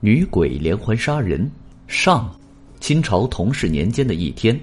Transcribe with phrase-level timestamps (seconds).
[0.00, 1.50] 女鬼连环杀人
[1.86, 2.32] 上。
[2.80, 4.58] 清朝同治年间的一天，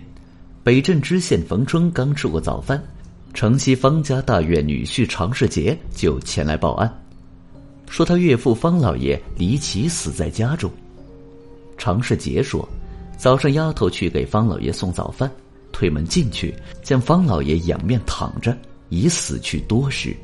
[0.63, 2.81] 北镇知县冯春刚吃过早饭，
[3.33, 6.89] 城西方家大院女婿常世杰就前来报案，
[7.89, 10.71] 说他岳父方老爷离奇死在家中。
[11.77, 12.65] 常世杰说，
[13.17, 15.29] 早上丫头去给方老爷送早饭，
[15.73, 20.15] 推门进去，见方老爷仰面躺着，已死去多时。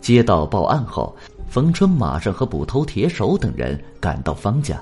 [0.00, 1.14] 接到报案后。
[1.48, 4.78] 冯春马上和捕头铁手等人赶到方家，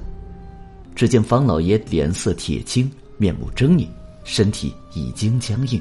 [0.94, 3.86] 只见方老爷脸色铁青，面目狰狞，
[4.24, 5.80] 身体已经僵硬。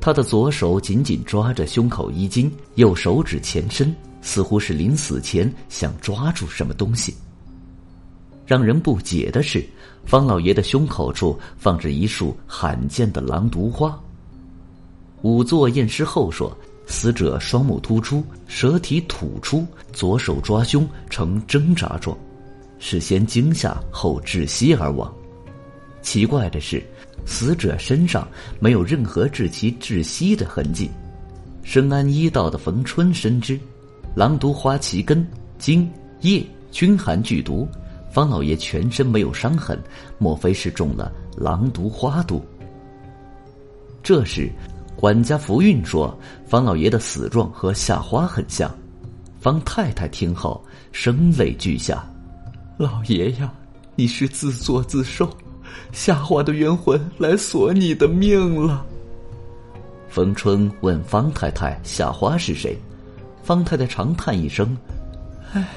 [0.00, 7.14] 他的左手紧紧抓着胸口衣襟，右手指前伸，似乎是临死前想抓住什么东西。
[8.44, 9.64] 让人不解的是，
[10.04, 13.98] 方老爷的胸口处放着一束罕见的狼毒花。
[15.22, 16.54] 仵作验尸后说。
[16.86, 22.16] 死者双目突出，舌体吐出，左手抓胸呈挣扎状，
[22.78, 25.12] 是先惊吓后窒息而亡。
[26.02, 26.82] 奇怪的是，
[27.24, 28.28] 死者身上
[28.60, 30.90] 没有任何致其窒息的痕迹。
[31.62, 33.58] 深谙医道的冯春深知，
[34.14, 35.26] 狼毒花其根、
[35.58, 37.66] 茎、叶均含剧毒，
[38.12, 39.82] 方老爷全身没有伤痕，
[40.18, 42.44] 莫非是中了狼毒花毒？
[44.02, 44.50] 这时。
[45.04, 48.74] 管家福运说：“方老爷的死状和夏花很像。”
[49.38, 52.02] 方太太听后声泪俱下
[52.80, 53.52] ：“老爷呀，
[53.96, 55.28] 你是自作自受，
[55.92, 58.82] 夏花的冤魂来索你的命了。”
[60.08, 62.74] 冯春问方太太：“夏花是谁？”
[63.44, 64.74] 方太太长叹一声
[65.52, 65.68] ：“唉，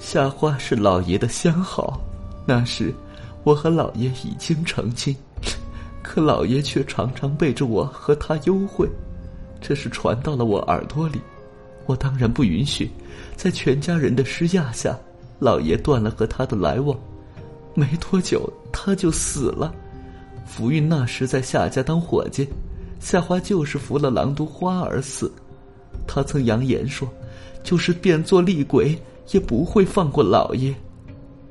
[0.00, 2.00] 夏花是老爷的相好，
[2.44, 2.92] 那时
[3.44, 5.16] 我和老爷已经成亲。”
[6.16, 8.88] 可老爷却常常背着我和他幽会，
[9.60, 11.20] 这事传到了我耳朵里，
[11.84, 12.90] 我当然不允许。
[13.36, 14.98] 在全家人的施压下，
[15.38, 16.98] 老爷断了和他的来往。
[17.74, 19.74] 没多久，他就死了。
[20.46, 22.48] 福运那时在夏家当伙计，
[22.98, 25.30] 夏花就是服了狼毒花而死。
[26.06, 27.06] 他曾扬言说，
[27.62, 28.98] 就是变作厉鬼，
[29.32, 30.74] 也不会放过老爷。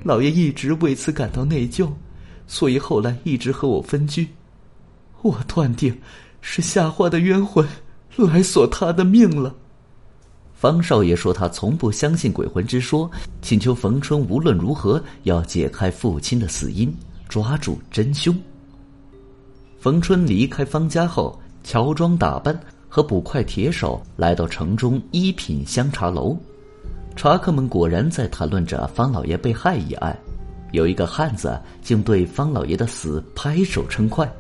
[0.01, 1.87] 老爷一直为此感到内疚，
[2.47, 4.27] 所以后来一直和我分居。
[5.25, 5.99] 我断定，
[6.39, 7.67] 是夏花的冤魂
[8.15, 9.55] 来索他的命了。
[10.53, 13.09] 方少爷说他从不相信鬼魂之说，
[13.41, 16.95] 请求冯春无论如何要解开父亲的死因，
[17.27, 18.39] 抓住真凶。
[19.79, 22.55] 冯春离开方家后，乔装打扮，
[22.87, 26.37] 和捕快铁手来到城中一品香茶楼。
[27.15, 30.15] 茶客们果然在谈论着方老爷被害一案，
[30.71, 34.31] 有一个汉子竟对方老爷的死拍手称快。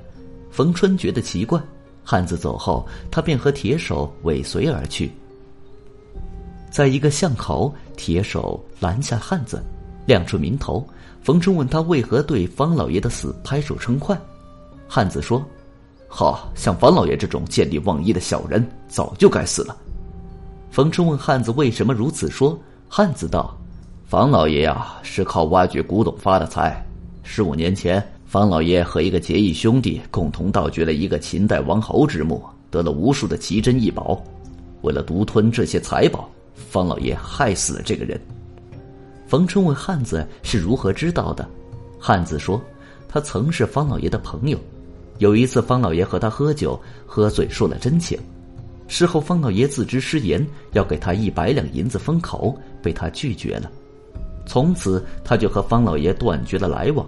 [0.55, 1.61] 冯春觉得奇怪，
[2.01, 5.11] 汉子走后，他便和铁手尾随而去。
[6.71, 9.61] 在一个巷口，铁手拦下汉子，
[10.05, 10.87] 亮出名头。
[11.21, 14.17] 冯春问他为何对方老爷的死拍手称快，
[14.87, 15.45] 汉子说
[16.07, 19.75] ：“好像方老爷这种见利忘义的小人，早就该死了。”
[20.71, 23.57] 冯春问汉子为什么如此说，汉子道
[24.07, 26.81] ：“方老爷呀，是靠挖掘古董发的财。
[27.23, 34.21] 十五年前。”方老爷和一个结义兄弟共同盗掘了一个秦代王侯之墓，得了无数的奇珍异宝。
[34.81, 38.19] 为了独吞这些财宝，方老爷害死了这个人。
[39.27, 41.47] 冯春问汉子是如何知道的，
[41.99, 42.61] 汉子说，
[43.07, 44.59] 他曾是方老爷的朋友。
[45.19, 48.19] 有一次，方老爷和他喝酒，喝醉说了真情。
[48.87, 53.71] 事后，方老爷自知失言，要给他一百两银子封口，被他拒绝了。
[54.45, 57.07] 从此，他就和方老爷断绝了来往。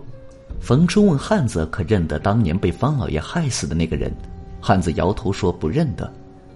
[0.60, 4.12] 冯春问汉子：“可认得当年被方老爷害死的那个人？”
[4.60, 6.12] 汉子摇头说：“不认得，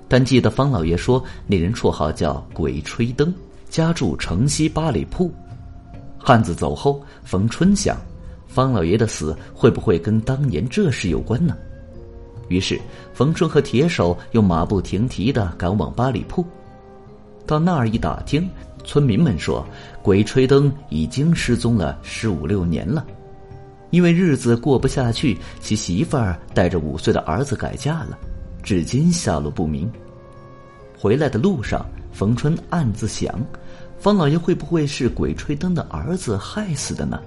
[0.07, 3.33] 但记得方老爷说那人绰号叫鬼吹灯，
[3.69, 5.31] 家住城西八里铺。”
[6.17, 7.95] 汉子走后，冯春想：
[8.47, 11.55] 方老爷的死会不会跟当年这事有关呢？
[12.49, 12.77] 于是，
[13.13, 16.45] 冯春和铁手又马不停蹄的赶往八里铺。
[17.47, 18.49] 到那儿一打听，
[18.83, 19.65] 村民们说，
[20.03, 23.05] 鬼吹灯已经失踪了十五六年了。
[23.91, 28.17] 因为日子过不下去，其媳妇儿带着五岁的儿子改嫁了，
[28.63, 29.91] 至今下落不明。
[30.97, 33.39] 回来的路上，冯春暗自想：
[33.99, 37.19] 方老爷会不会是鬼吹灯的儿子害死的呢？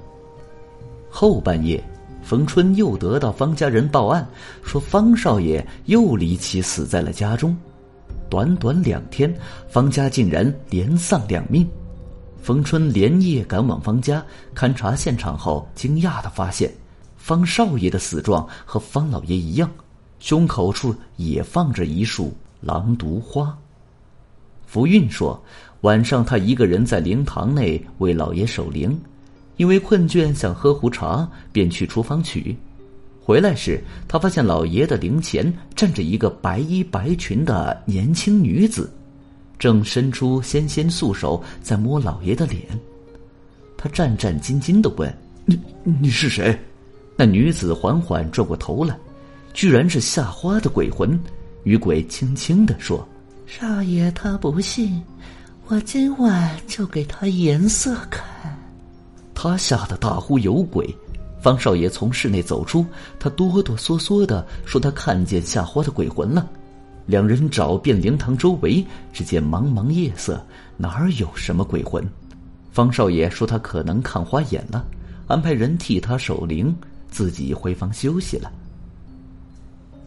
[1.11, 1.82] 后半夜，
[2.22, 4.26] 冯春又得到方家人报案，
[4.62, 7.56] 说方少爷又离奇死在了家中。
[8.31, 9.32] 短短两天，
[9.69, 11.69] 方家竟然连丧两命。
[12.44, 14.23] 冯春连夜赶往方家
[14.55, 16.70] 勘察现场后，惊讶的发现，
[17.17, 19.70] 方少爷的死状和方老爷一样，
[20.19, 23.56] 胸口处也放着一束狼毒花。
[24.67, 25.43] 福运说
[25.81, 28.94] ：“晚上，他一个人在灵堂内为老爷守灵，
[29.56, 32.55] 因为困倦想喝壶茶，便去厨房取。
[33.23, 38.93] 回来时，他发现老爷的灵前站着一个白衣白裙的年轻女子，
[39.58, 42.62] 正伸出纤纤素手在摸老爷的脸。
[43.76, 45.14] 他战战兢兢的问
[45.44, 46.58] ：“你你是谁？”
[47.16, 48.96] 那女子缓缓转过头来，
[49.52, 51.18] 居然是夏花的鬼魂。
[51.62, 53.06] 女鬼轻轻的说
[53.46, 55.02] ：“少爷，他不信，
[55.68, 58.24] 我今晚就给他颜色看。”
[59.34, 60.92] 他吓得大呼有鬼。
[61.40, 62.86] 方少爷从室内走出，
[63.20, 66.48] 他哆哆嗦嗦的说：“他看见夏花的鬼魂了。”
[67.06, 70.44] 两人找遍灵堂周围，只见茫茫夜色，
[70.76, 72.02] 哪儿有什么鬼魂？
[72.72, 74.84] 方少爷说：“他可能看花眼了，
[75.26, 76.74] 安排人替他守灵，
[77.08, 78.50] 自己回房休息了。”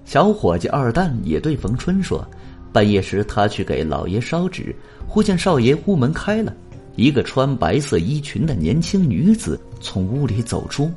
[0.05, 2.27] 小伙计二蛋也对冯春说
[2.73, 4.75] ：“半夜时，他去给老爷烧纸，
[5.07, 6.53] 忽见少爷屋门开了，
[6.95, 10.91] 一个穿白色衣裙的年轻女子从屋里走出。”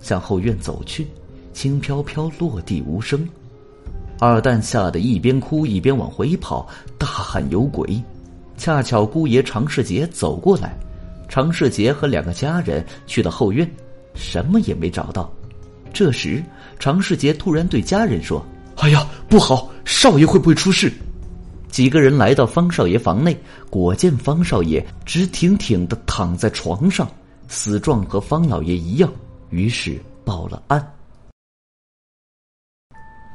[0.00, 1.06] 向后院走去，
[1.54, 3.26] 轻飘飘落地无声。
[4.18, 6.66] 二蛋吓得一边哭一边往回跑，
[6.98, 8.02] 大喊有鬼。
[8.56, 10.76] 恰巧姑爷常世杰走过来，
[11.28, 13.68] 常世杰和两个家人去了后院，
[14.14, 15.30] 什么也没找到。
[15.92, 16.42] 这时，
[16.78, 18.44] 常世杰突然对家人说
[18.78, 20.92] ：“哎呀，不好，少爷会不会出事？”
[21.68, 23.36] 几个人来到方少爷房内，
[23.68, 27.08] 果见方少爷直挺挺的躺在床上，
[27.48, 29.12] 死状和方老爷一样。
[29.50, 30.93] 于是报了案。